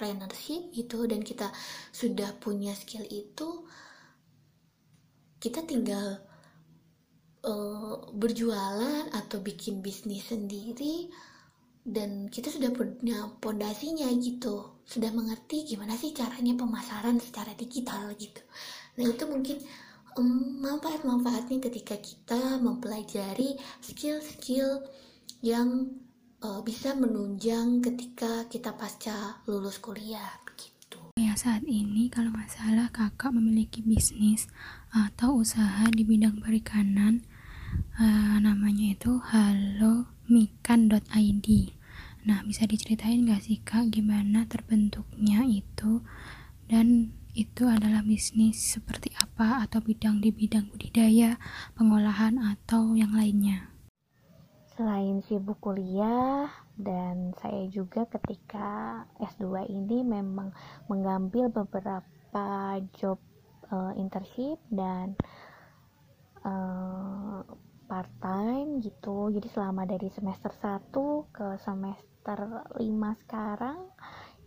entrepreneurship 0.00 0.72
gitu 0.72 1.04
dan 1.04 1.20
kita 1.20 1.52
sudah 1.92 2.32
punya 2.40 2.72
skill 2.72 3.04
itu 3.04 3.68
kita 5.40 5.64
tinggal 5.64 6.20
uh, 7.44 7.96
berjualan 8.12 9.08
atau 9.12 9.40
bikin 9.40 9.84
bisnis 9.84 10.28
sendiri 10.28 11.08
dan 11.80 12.28
kita 12.28 12.52
sudah 12.52 12.68
punya 12.76 13.24
pondasinya 13.40 14.08
gitu. 14.20 14.84
Sudah 14.84 15.08
mengerti 15.16 15.64
gimana 15.64 15.96
sih 15.96 16.12
caranya 16.12 16.52
pemasaran 16.60 17.16
secara 17.16 17.56
digital 17.56 18.12
gitu. 18.20 18.44
Nah 19.00 19.08
itu 19.08 19.24
mungkin 19.24 19.56
um, 20.20 20.60
manfaat-manfaatnya 20.60 21.56
ketika 21.72 21.96
kita 21.96 22.60
mempelajari 22.60 23.56
skill-skill 23.80 24.84
yang 25.40 25.88
uh, 26.40 26.64
bisa 26.64 26.96
menunjang 26.96 27.84
ketika 27.84 28.48
kita 28.48 28.72
pasca 28.76 29.40
lulus 29.44 29.78
kuliah 29.80 30.40
gitu. 30.56 30.98
Ya 31.20 31.36
saat 31.36 31.62
ini 31.68 32.08
kalau 32.08 32.32
nggak 32.32 32.52
salah 32.52 32.88
kakak 32.92 33.32
memiliki 33.32 33.82
bisnis 33.84 34.48
atau 34.90 35.44
usaha 35.44 35.86
di 35.92 36.02
bidang 36.02 36.42
perikanan 36.42 37.22
uh, 38.00 38.36
namanya 38.42 38.96
itu 38.96 39.20
halomikan.id 39.22 41.48
nah 42.20 42.44
bisa 42.44 42.68
diceritain 42.68 43.24
gak 43.24 43.40
sih 43.40 43.64
kak 43.64 43.96
gimana 43.96 44.44
terbentuknya 44.44 45.40
itu 45.48 46.04
dan 46.68 47.16
itu 47.32 47.70
adalah 47.70 48.02
bisnis 48.02 48.58
seperti 48.58 49.14
apa 49.16 49.62
atau 49.62 49.78
bidang 49.78 50.18
di 50.18 50.34
bidang 50.34 50.66
budidaya, 50.66 51.38
pengolahan 51.78 52.42
atau 52.42 52.98
yang 52.98 53.14
lainnya. 53.14 53.69
Selain 54.80 55.20
sibuk 55.28 55.60
kuliah 55.60 56.48
dan 56.72 57.36
saya 57.36 57.68
juga 57.68 58.08
ketika 58.08 59.04
S2 59.20 59.68
ini 59.68 60.00
memang 60.00 60.56
mengambil 60.88 61.52
beberapa 61.52 62.80
job 62.96 63.20
uh, 63.68 63.92
internship 64.00 64.56
dan 64.72 65.20
uh, 66.48 67.44
part 67.84 68.08
time 68.24 68.80
gitu. 68.80 69.28
Jadi 69.28 69.52
selama 69.52 69.84
dari 69.84 70.08
semester 70.16 70.48
1 70.48 70.88
ke 71.28 71.60
semester 71.60 72.64
5 72.80 72.80
sekarang 73.20 73.84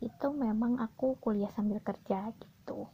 itu 0.02 0.34
memang 0.34 0.82
aku 0.82 1.14
kuliah 1.22 1.54
sambil 1.54 1.78
kerja 1.86 2.34
gitu. 2.42 2.90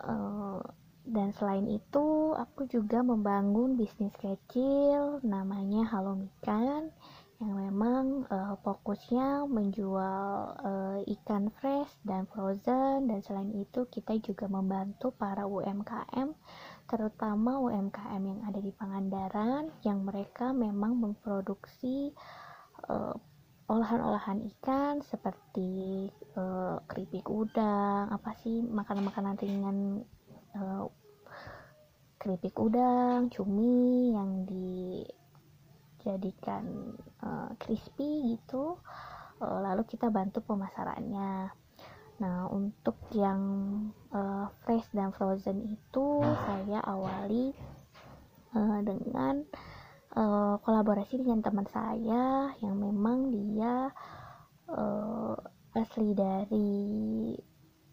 Uh, 0.00 0.64
dan 1.08 1.32
selain 1.32 1.64
itu 1.72 2.36
aku 2.36 2.68
juga 2.68 3.00
membangun 3.00 3.80
bisnis 3.80 4.12
kecil 4.20 5.24
namanya 5.24 5.67
Halo 5.88 6.20
Mikan 6.20 6.92
yang 7.40 7.54
memang 7.56 8.28
uh, 8.28 8.60
fokusnya 8.60 9.48
menjual 9.48 10.28
uh, 10.60 11.00
ikan 11.00 11.48
fresh 11.56 11.88
dan 12.04 12.28
frozen 12.28 13.08
dan 13.08 13.24
selain 13.24 13.48
itu 13.56 13.88
kita 13.88 14.20
juga 14.20 14.52
membantu 14.52 15.16
para 15.16 15.48
UMKM 15.48 16.36
terutama 16.92 17.56
UMKM 17.64 18.20
yang 18.20 18.40
ada 18.44 18.60
di 18.60 18.68
Pangandaran 18.68 19.72
yang 19.80 20.04
mereka 20.04 20.52
memang 20.52 21.00
memproduksi 21.00 22.12
uh, 22.84 23.16
olahan-olahan 23.72 24.44
ikan 24.60 25.00
seperti 25.00 26.12
uh, 26.36 26.84
keripik 26.84 27.24
udang 27.32 28.12
apa 28.12 28.36
sih 28.44 28.60
makanan-makanan 28.60 29.40
ringan 29.40 29.78
uh, 30.52 30.84
keripik 32.20 32.60
udang 32.60 33.32
cumi 33.32 34.12
yang 34.12 34.44
di 34.44 35.00
jadikan 36.08 36.96
uh, 37.20 37.52
crispy 37.60 38.32
gitu 38.32 38.80
uh, 39.44 39.58
lalu 39.60 39.84
kita 39.84 40.08
bantu 40.08 40.40
pemasarannya. 40.40 41.52
Nah 42.18 42.50
untuk 42.50 42.98
yang 43.14 43.40
uh, 44.10 44.50
fresh 44.64 44.88
dan 44.90 45.14
frozen 45.14 45.68
itu 45.68 46.24
saya 46.48 46.82
awali 46.82 47.54
uh, 48.56 48.80
dengan 48.82 49.46
uh, 50.18 50.58
kolaborasi 50.64 51.22
dengan 51.22 51.44
teman 51.44 51.68
saya 51.70 52.50
yang 52.58 52.74
memang 52.74 53.30
dia 53.30 53.94
uh, 54.72 55.36
asli 55.78 56.16
dari 56.16 56.78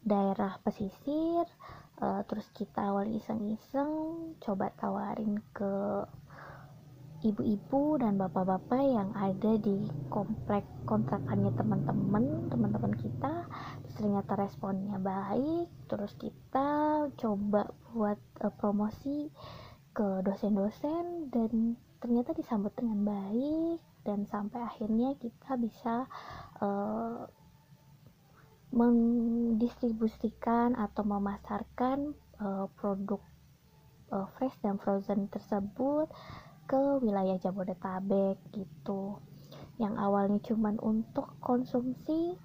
daerah 0.01 0.57
pesisir. 0.61 1.45
Uh, 1.95 2.19
terus 2.27 2.43
kita 2.51 2.91
awal 2.91 3.07
iseng-iseng 3.07 4.35
coba 4.43 4.67
tawarin 4.75 5.39
ke 5.55 6.03
ibu-ibu 7.23 8.01
dan 8.01 8.19
bapak-bapak 8.19 8.83
yang 8.83 9.09
ada 9.15 9.55
di 9.61 9.87
komplek 10.11 10.67
kontrakannya 10.83 11.53
teman-teman 11.55 12.51
teman-teman 12.51 12.93
kita. 12.99 13.47
Ternyata 13.95 14.35
responnya 14.35 14.99
baik. 14.99 15.71
Terus 15.87 16.11
kita 16.19 16.67
coba 17.15 17.71
buat 17.95 18.19
uh, 18.43 18.51
promosi 18.59 19.31
ke 19.95 20.19
dosen-dosen 20.27 21.31
dan 21.31 21.79
ternyata 22.03 22.35
disambut 22.35 22.75
dengan 22.75 23.07
baik. 23.07 23.79
Dan 24.05 24.27
sampai 24.29 24.61
akhirnya 24.61 25.17
kita 25.17 25.57
bisa 25.57 26.05
uh, 26.61 27.25
mendistribusikan 28.75 30.75
atau 30.75 31.07
memasarkan 31.07 32.11
uh, 32.43 32.67
produk 32.75 33.23
uh, 34.11 34.27
fresh 34.37 34.53
dan 34.61 34.77
frozen 34.77 35.31
tersebut 35.31 36.11
ke 36.65 36.99
wilayah 37.01 37.37
Jabodetabek 37.39 38.37
gitu. 38.53 39.21
Yang 39.77 39.95
awalnya 40.01 40.39
cuman 40.41 40.75
untuk 40.81 41.37
konsumsi 41.39 42.35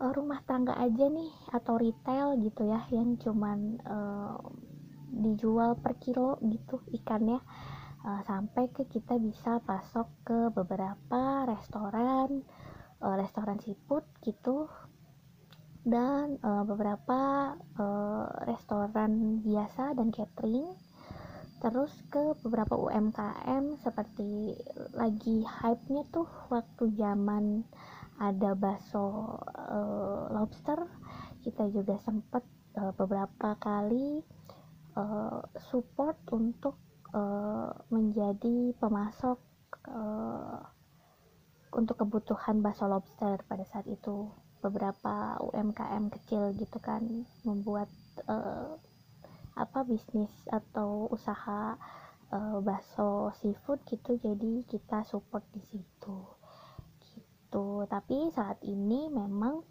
uh, 0.00 0.12
rumah 0.12 0.40
tangga 0.48 0.74
aja 0.76 1.06
nih 1.08 1.32
atau 1.52 1.76
retail 1.76 2.40
gitu 2.40 2.66
ya 2.68 2.82
yang 2.90 3.20
cuman 3.20 3.80
uh, 3.84 4.36
dijual 5.12 5.78
per 5.78 5.96
kilo 6.00 6.40
gitu 6.42 6.82
ikannya. 6.92 7.40
Uh, 8.06 8.22
sampai 8.22 8.70
ke 8.70 8.86
kita 8.86 9.18
bisa 9.18 9.58
pasok 9.66 10.06
ke 10.22 10.38
beberapa 10.54 11.42
restoran 11.42 12.46
uh, 13.02 13.16
restoran 13.18 13.58
seafood 13.60 14.06
gitu. 14.22 14.70
Dan 15.86 16.42
uh, 16.42 16.66
beberapa 16.66 17.54
uh, 17.78 18.26
restoran 18.42 19.42
biasa 19.46 19.94
dan 19.94 20.10
catering 20.10 20.74
terus 21.66 21.90
ke 22.14 22.22
beberapa 22.46 22.78
UMKM 22.78 23.82
seperti 23.82 24.54
lagi 24.94 25.42
hype-nya 25.42 26.06
tuh 26.14 26.30
waktu 26.46 26.94
zaman 26.94 27.66
ada 28.22 28.54
bakso 28.54 29.34
uh, 29.50 30.30
lobster 30.30 30.86
kita 31.42 31.66
juga 31.74 31.98
sempat 32.06 32.46
uh, 32.78 32.94
beberapa 32.94 33.58
kali 33.58 34.22
uh, 34.94 35.42
support 35.66 36.14
untuk 36.30 36.78
uh, 37.10 37.74
menjadi 37.90 38.70
pemasok 38.78 39.42
uh, 39.90 40.62
untuk 41.74 41.98
kebutuhan 41.98 42.62
bakso 42.62 42.86
lobster 42.86 43.42
pada 43.50 43.66
saat 43.66 43.90
itu. 43.90 44.30
Beberapa 44.62 45.38
UMKM 45.42 46.14
kecil 46.14 46.54
gitu 46.56 46.78
kan 46.78 47.26
membuat 47.42 47.90
uh, 48.30 48.78
apa 49.56 49.88
bisnis 49.88 50.30
atau 50.52 51.08
usaha 51.08 51.80
uh, 52.28 52.60
bakso 52.60 53.32
seafood 53.40 53.80
gitu 53.88 54.20
jadi 54.20 54.52
kita 54.68 55.00
support 55.08 55.42
di 55.56 55.64
situ. 55.64 56.18
Gitu. 57.00 57.88
Tapi 57.88 58.28
saat 58.36 58.60
ini 58.60 59.08
memang 59.08 59.64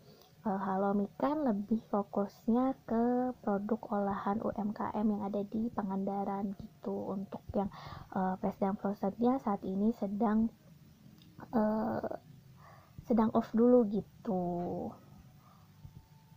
uh, 0.50 0.60
Halo 0.66 0.98
Mikan 0.98 1.46
lebih 1.46 1.86
fokusnya 1.94 2.74
ke 2.90 3.38
produk 3.46 3.82
olahan 3.94 4.42
UMKM 4.42 5.06
yang 5.06 5.22
ada 5.22 5.46
di 5.46 5.70
Pangandaran 5.70 6.58
gitu. 6.58 7.14
Untuk 7.14 7.46
yang 7.54 7.70
uh, 8.18 8.42
Presiden 8.42 8.74
Frozennya 8.82 9.38
saat 9.38 9.62
ini 9.62 9.94
sedang 10.02 10.50
uh, 11.54 12.10
sedang 13.06 13.30
off 13.38 13.54
dulu 13.54 13.86
gitu 13.94 14.90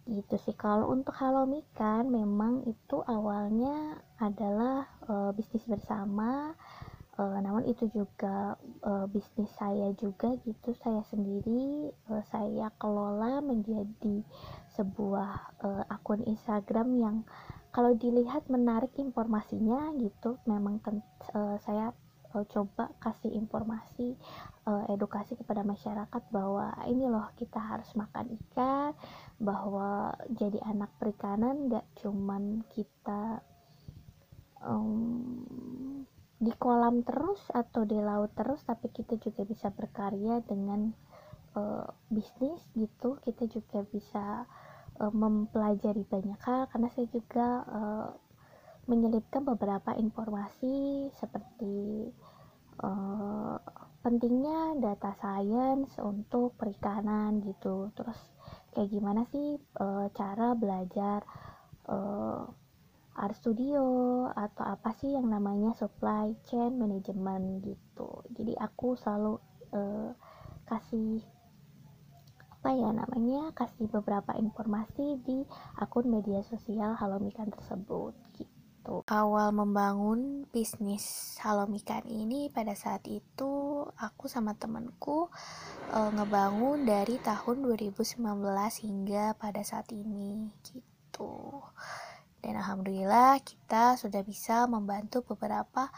gitu 0.09 0.41
sih. 0.41 0.57
Kalau 0.57 0.89
untuk 0.89 1.13
Halo 1.21 1.45
Mikan 1.45 2.09
memang 2.09 2.65
itu 2.65 3.05
awalnya 3.05 4.01
adalah 4.17 4.89
uh, 5.05 5.31
bisnis 5.37 5.69
bersama. 5.69 6.57
Uh, 7.19 7.35
namun 7.43 7.67
itu 7.67 7.91
juga 7.91 8.55
uh, 8.87 9.05
bisnis 9.11 9.51
saya 9.59 9.93
juga 10.01 10.33
gitu. 10.49 10.73
Saya 10.81 11.05
sendiri 11.13 11.93
uh, 12.09 12.25
saya 12.33 12.73
kelola 12.81 13.45
menjadi 13.45 14.25
sebuah 14.79 15.61
uh, 15.61 15.85
akun 15.93 16.25
Instagram 16.25 16.89
yang 16.97 17.17
kalau 17.75 17.93
dilihat 17.93 18.49
menarik 18.49 18.95
informasinya 18.97 19.93
gitu. 20.01 20.41
Memang 20.49 20.81
uh, 21.37 21.59
saya 21.61 21.93
uh, 22.35 22.45
coba 22.49 22.93
kasih 23.01 23.33
informasi 23.33 24.17
uh, 24.69 24.85
edukasi 24.93 25.37
kepada 25.39 25.65
masyarakat 25.65 26.23
bahwa 26.29 26.75
ini 26.89 27.09
loh 27.09 27.29
kita 27.39 27.57
harus 27.61 27.89
makan 27.97 28.37
ikan 28.37 28.93
bahwa 29.41 30.13
jadi 30.33 30.59
anak 30.67 30.93
perikanan 31.01 31.71
gak 31.73 31.87
cuman 32.01 32.65
kita 32.75 33.41
um, 34.61 35.45
di 36.39 36.55
kolam 36.55 37.03
terus 37.03 37.43
atau 37.51 37.83
di 37.83 37.99
laut 37.99 38.31
terus 38.39 38.63
tapi 38.63 38.91
kita 38.95 39.19
juga 39.19 39.43
bisa 39.43 39.75
berkarya 39.75 40.39
dengan 40.47 40.95
uh, 41.59 41.87
bisnis 42.13 42.63
gitu. 42.79 43.19
Kita 43.23 43.47
juga 43.51 43.83
bisa 43.87 44.47
mempelajari 44.99 46.03
banyak 46.03 46.43
hal 46.43 46.67
karena 46.75 46.91
saya 46.91 47.07
juga 47.07 47.63
uh, 47.71 48.11
menyelipkan 48.89 49.45
beberapa 49.45 49.93
informasi 49.95 51.09
seperti 51.21 52.09
uh, 52.81 53.61
pentingnya 54.01 54.81
data 54.81 55.13
science 55.21 55.93
untuk 56.01 56.57
perikanan 56.57 57.45
gitu 57.45 57.93
terus 57.93 58.17
kayak 58.73 58.89
gimana 58.89 59.29
sih 59.29 59.61
uh, 59.79 60.09
cara 60.17 60.57
belajar 60.57 61.21
uh, 61.91 62.49
art 63.19 63.35
studio 63.37 63.85
atau 64.31 64.65
apa 64.65 64.95
sih 64.97 65.11
yang 65.13 65.27
namanya 65.27 65.75
supply 65.75 66.33
chain 66.47 66.79
management 66.79 67.67
gitu 67.67 68.23
jadi 68.33 68.55
aku 68.63 68.95
selalu 68.97 69.43
uh, 69.75 70.15
kasih 70.71 71.21
apa 72.59 72.75
ya 72.75 72.91
namanya 72.91 73.55
kasih 73.55 73.87
beberapa 73.87 74.35
informasi 74.35 75.23
di 75.23 75.47
akun 75.79 76.11
media 76.11 76.43
sosial 76.43 76.99
Halomikan 76.99 77.55
tersebut 77.55 78.19
gitu. 78.35 78.58
Awal 78.89 79.53
membangun 79.53 80.49
bisnis 80.49 81.37
Halomikan 81.45 82.09
ini 82.09 82.49
pada 82.49 82.73
saat 82.73 83.05
itu 83.05 83.85
aku 83.85 84.33
sama 84.33 84.57
temanku 84.57 85.29
e, 85.93 85.99
ngebangun 86.17 86.89
dari 86.89 87.21
tahun 87.21 87.69
2019 87.69 88.25
hingga 88.81 89.37
pada 89.37 89.61
saat 89.61 89.93
ini 89.93 90.49
gitu. 90.65 91.61
Dan 92.41 92.57
alhamdulillah 92.57 93.37
kita 93.45 94.01
sudah 94.01 94.25
bisa 94.25 94.65
membantu 94.65 95.21
beberapa 95.21 95.93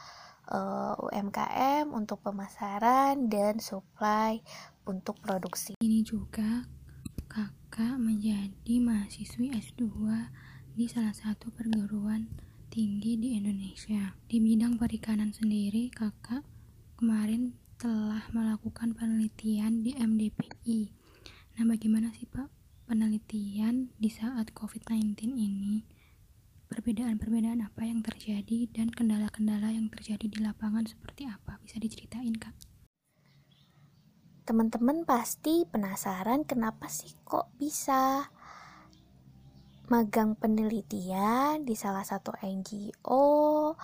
e, 0.51 0.59
UMKM 0.99 1.95
untuk 1.95 2.27
pemasaran 2.27 3.31
dan 3.31 3.63
supply 3.63 4.43
untuk 4.83 5.15
produksi. 5.23 5.79
Ini 5.79 6.03
juga 6.03 6.67
kakak 7.31 8.03
menjadi 8.03 8.83
mahasiswi 8.83 9.55
S2 9.55 9.87
di 10.75 10.91
salah 10.91 11.15
satu 11.15 11.55
perguruan 11.55 12.50
tinggi 12.71 13.19
di 13.19 13.35
Indonesia. 13.35 14.15
Di 14.31 14.39
bidang 14.39 14.79
perikanan 14.79 15.35
sendiri, 15.35 15.91
kakak 15.91 16.47
kemarin 16.95 17.59
telah 17.77 18.25
melakukan 18.31 18.95
penelitian 18.95 19.83
di 19.83 19.99
MDPI. 19.99 20.81
Nah, 21.59 21.65
bagaimana 21.67 22.15
sih 22.15 22.31
Pak 22.31 22.47
penelitian 22.87 23.91
di 23.99 24.09
saat 24.09 24.55
COVID-19 24.55 25.35
ini? 25.35 26.01
perbedaan-perbedaan 26.71 27.67
apa 27.67 27.83
yang 27.83 27.99
terjadi 27.99 28.71
dan 28.71 28.95
kendala-kendala 28.95 29.75
yang 29.75 29.91
terjadi 29.91 30.31
di 30.31 30.39
lapangan 30.39 30.87
seperti 30.87 31.27
apa? 31.27 31.59
Bisa 31.67 31.83
diceritain, 31.83 32.31
Kak? 32.39 32.55
Teman-teman 34.47 35.03
pasti 35.03 35.67
penasaran 35.67 36.47
kenapa 36.47 36.87
sih 36.87 37.11
kok 37.27 37.51
bisa 37.59 38.31
magang 39.91 40.39
penelitian 40.39 41.67
di 41.67 41.75
salah 41.75 42.07
satu 42.07 42.31
NGO 42.39 43.75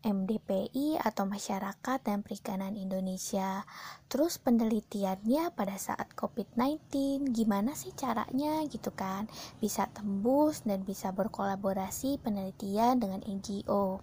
MDPI 0.00 0.96
atau 0.96 1.28
Masyarakat 1.28 1.98
dan 2.00 2.24
Perikanan 2.24 2.80
Indonesia. 2.80 3.68
Terus 4.08 4.40
penelitiannya 4.40 5.52
pada 5.52 5.76
saat 5.76 6.16
COVID-19, 6.16 7.28
gimana 7.28 7.76
sih 7.76 7.92
caranya 7.92 8.64
gitu 8.72 8.88
kan? 8.96 9.28
Bisa 9.60 9.84
tembus 9.92 10.64
dan 10.64 10.80
bisa 10.86 11.12
berkolaborasi 11.12 12.16
penelitian 12.24 12.96
dengan 12.96 13.20
NGO. 13.20 14.00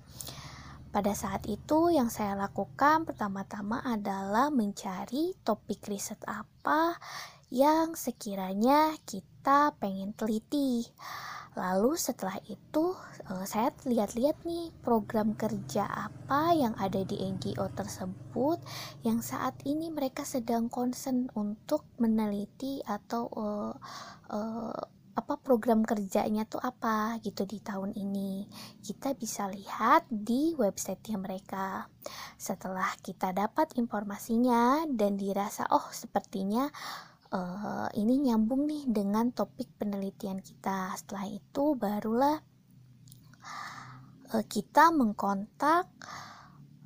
Pada 0.93 1.17
saat 1.17 1.49
itu 1.49 1.89
yang 1.89 2.13
saya 2.13 2.37
lakukan 2.37 3.09
pertama-tama 3.09 3.81
adalah 3.81 4.53
mencari 4.53 5.33
topik 5.41 5.89
riset 5.89 6.21
apa 6.29 7.01
yang 7.49 7.97
sekiranya 7.97 8.93
kita 9.09 9.32
pengen 9.75 10.15
teliti. 10.15 10.87
Lalu 11.53 11.93
setelah 11.93 12.41
itu 12.49 12.97
uh, 13.29 13.45
saya 13.45 13.69
lihat-lihat 13.85 14.41
nih 14.41 14.73
program 14.81 15.37
kerja 15.37 15.85
apa 15.85 16.49
yang 16.57 16.73
ada 16.81 17.05
di 17.05 17.21
NGO 17.21 17.69
tersebut 17.77 18.57
yang 19.05 19.21
saat 19.21 19.53
ini 19.61 19.93
mereka 19.93 20.25
sedang 20.25 20.65
concern 20.65 21.29
untuk 21.37 21.85
meneliti 22.01 22.81
atau 22.81 23.29
uh, 23.29 23.73
uh, 24.33 24.81
apa 25.13 25.37
program 25.37 25.85
kerjanya 25.85 26.49
tuh 26.49 26.57
apa 26.57 27.21
gitu 27.21 27.45
di 27.45 27.61
tahun 27.61 27.93
ini 27.93 28.49
kita 28.81 29.13
bisa 29.13 29.45
lihat 29.45 30.09
di 30.09 30.57
websitenya 30.57 31.21
mereka 31.21 31.85
setelah 32.33 32.89
kita 32.97 33.29
dapat 33.29 33.77
informasinya 33.77 34.89
dan 34.89 35.13
dirasa 35.13 35.69
oh 35.69 35.85
sepertinya 35.93 36.65
uh, 37.33 37.89
ini 37.97 38.29
nyambung 38.29 38.69
nih 38.69 38.85
dengan 38.85 39.33
topik 39.33 39.73
penelitian 39.81 40.39
kita. 40.39 40.93
Setelah 40.93 41.25
itu 41.33 41.73
barulah 41.73 42.37
uh, 44.31 44.45
kita 44.45 44.93
mengkontak 44.93 45.89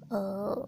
uh, 0.09 0.63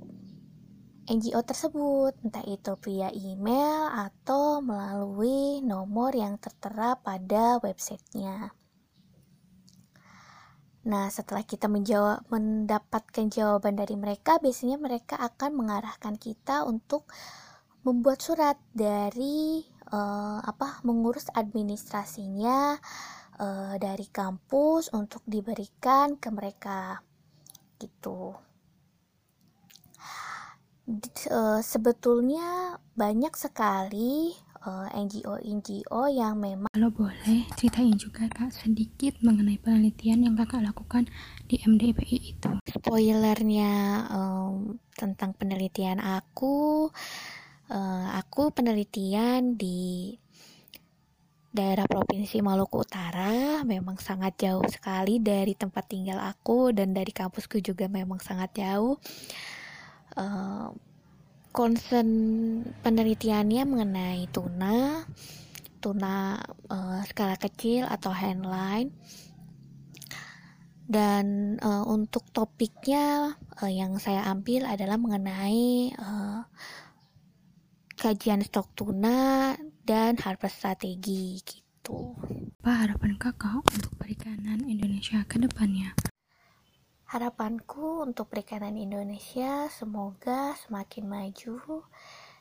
eh, 1.08 1.16
NGO 1.16 1.42
tersebut, 1.42 2.14
entah 2.22 2.46
itu 2.46 2.78
via 2.86 3.10
email 3.10 3.90
atau 3.90 4.62
melalui 4.62 5.58
nomor 5.66 6.14
yang 6.14 6.38
tertera 6.38 6.94
pada 7.02 7.58
websitenya. 7.58 8.54
Nah, 10.86 11.10
setelah 11.10 11.42
kita 11.42 11.66
menjawab, 11.66 12.30
mendapatkan 12.30 13.26
jawaban 13.26 13.74
dari 13.74 13.98
mereka, 13.98 14.38
biasanya 14.38 14.78
mereka 14.78 15.18
akan 15.18 15.58
mengarahkan 15.58 16.16
kita 16.16 16.62
untuk 16.64 17.10
membuat 17.84 18.20
surat 18.20 18.58
dari 18.76 19.64
uh, 19.94 20.40
apa 20.44 20.84
mengurus 20.86 21.28
administrasinya 21.32 22.78
uh, 23.40 23.76
dari 23.80 24.08
kampus 24.10 24.92
untuk 24.94 25.24
diberikan 25.26 26.20
ke 26.20 26.30
mereka 26.30 27.02
gitu. 27.80 28.36
Uh, 31.30 31.62
sebetulnya 31.62 32.82
banyak 32.98 33.34
sekali 33.38 34.34
NGO-NGO 34.70 36.12
yang 36.12 36.36
memang 36.36 36.68
kalau 36.76 36.92
boleh 36.92 37.48
ceritain 37.56 37.96
juga 37.96 38.28
kak 38.28 38.52
sedikit 38.52 39.16
mengenai 39.24 39.56
penelitian 39.56 40.28
yang 40.28 40.36
kakak 40.36 40.68
lakukan 40.68 41.08
di 41.48 41.64
MDPI 41.64 42.18
itu. 42.36 42.52
Spoilernya 42.68 44.04
um, 44.12 44.76
tentang 45.00 45.32
penelitian 45.40 46.04
aku 46.04 46.92
uh, 47.70 48.08
aku 48.18 48.52
penelitian 48.52 49.56
di 49.56 50.14
daerah 51.50 51.90
provinsi 51.90 52.46
Maluku 52.46 52.86
Utara 52.86 53.66
memang 53.66 53.98
sangat 53.98 54.38
jauh 54.38 54.62
sekali 54.70 55.18
dari 55.18 55.58
tempat 55.58 55.90
tinggal 55.90 56.22
aku 56.22 56.70
dan 56.70 56.94
dari 56.94 57.10
kampusku 57.10 57.58
juga 57.62 57.90
memang 57.90 58.22
sangat 58.22 58.54
jauh. 58.54 59.02
Uh, 60.14 60.70
penelitiannya 62.86 63.64
mengenai 63.66 64.30
tuna, 64.30 65.04
tuna 65.82 66.38
uh, 66.70 67.02
skala 67.10 67.36
kecil 67.42 67.90
atau 67.90 68.14
handline. 68.14 68.94
Dan 70.90 71.58
uh, 71.62 71.86
untuk 71.86 72.26
topiknya 72.34 73.38
uh, 73.62 73.70
yang 73.70 74.02
saya 74.02 74.26
ambil 74.30 74.66
adalah 74.66 74.98
mengenai 74.98 75.94
uh, 75.98 76.46
kajian 78.00 78.40
stok 78.40 78.72
tuna 78.80 79.52
dan 79.84 80.16
harvest 80.24 80.64
strategi 80.64 81.36
gitu. 81.44 82.16
Apa 82.64 82.88
harapan 82.88 83.20
kakak 83.20 83.60
untuk 83.76 83.92
perikanan 84.00 84.64
Indonesia 84.64 85.20
ke 85.28 85.36
depannya? 85.36 85.92
Harapanku 87.12 88.08
untuk 88.08 88.32
perikanan 88.32 88.80
Indonesia 88.80 89.68
semoga 89.68 90.56
semakin 90.64 91.12
maju 91.12 91.84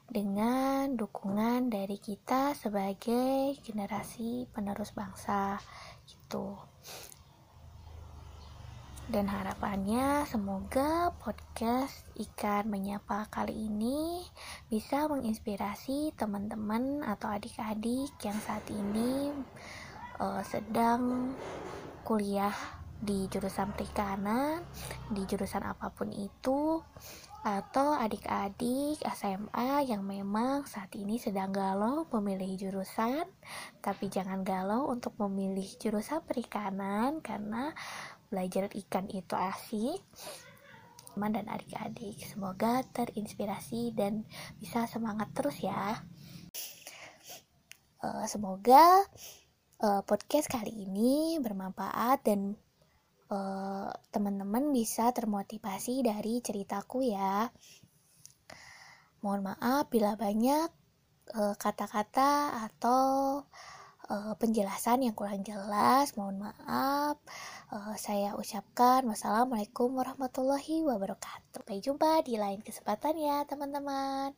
dengan 0.06 0.94
dukungan 0.94 1.66
dari 1.66 1.98
kita 1.98 2.54
sebagai 2.54 3.58
generasi 3.58 4.46
penerus 4.54 4.94
bangsa 4.94 5.58
gitu 6.06 6.54
dan 9.08 9.24
harapannya 9.24 10.28
semoga 10.28 11.16
podcast 11.16 12.04
ikan 12.28 12.68
menyapa 12.68 13.24
kali 13.32 13.56
ini 13.56 14.20
bisa 14.68 15.08
menginspirasi 15.08 16.12
teman-teman 16.12 17.00
atau 17.00 17.32
adik-adik 17.32 18.12
yang 18.20 18.36
saat 18.44 18.68
ini 18.68 19.32
uh, 20.20 20.44
sedang 20.44 21.32
kuliah 22.04 22.52
di 23.00 23.24
jurusan 23.32 23.72
perikanan 23.72 24.60
di 25.08 25.24
jurusan 25.24 25.64
apa 25.64 25.88
pun 25.88 26.12
itu 26.12 26.84
atau 27.48 27.94
adik-adik 27.94 29.00
SMA 29.08 29.88
yang 29.88 30.02
memang 30.02 30.66
saat 30.66 30.90
ini 30.98 31.22
sedang 31.22 31.54
galau 31.54 32.04
memilih 32.18 32.58
jurusan. 32.58 33.24
Tapi 33.78 34.10
jangan 34.10 34.42
galau 34.42 34.90
untuk 34.90 35.14
memilih 35.22 35.64
jurusan 35.78 36.20
perikanan 36.26 37.22
karena 37.22 37.70
belajar 38.28 38.68
ikan 38.72 39.08
itu 39.08 39.34
asik. 39.34 40.00
Teman 41.12 41.34
dan 41.34 41.50
adik-adik 41.50 42.14
semoga 42.22 42.86
terinspirasi 42.94 43.90
dan 43.96 44.22
bisa 44.62 44.86
semangat 44.86 45.32
terus 45.34 45.58
ya. 45.64 46.04
Uh, 47.98 48.22
semoga 48.30 49.02
uh, 49.82 50.06
podcast 50.06 50.46
kali 50.46 50.70
ini 50.86 51.42
bermanfaat 51.42 52.22
dan 52.22 52.54
uh, 53.34 53.90
teman-teman 54.14 54.70
bisa 54.70 55.10
termotivasi 55.10 56.06
dari 56.06 56.38
ceritaku 56.38 57.02
ya. 57.10 57.50
Mohon 59.18 59.50
maaf 59.56 59.90
bila 59.90 60.14
banyak 60.14 60.70
kata-kata 61.58 62.30
uh, 62.54 62.70
atau 62.70 63.42
uh, 64.08 64.34
penjelasan 64.40 65.04
yang 65.04 65.14
kurang 65.14 65.44
jelas 65.44 66.16
mohon 66.16 66.40
maaf. 66.40 67.16
Uh, 67.68 67.94
saya 68.00 68.34
ucapkan 68.34 69.04
wassalamualaikum 69.04 69.92
warahmatullahi 69.92 70.82
wabarakatuh. 70.82 71.62
Sampai 71.62 71.84
jumpa 71.84 72.24
di 72.24 72.40
lain 72.40 72.64
kesempatan 72.64 73.14
ya 73.20 73.44
teman-teman 73.44 74.32